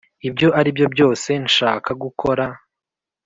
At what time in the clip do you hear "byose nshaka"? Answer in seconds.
0.93-1.89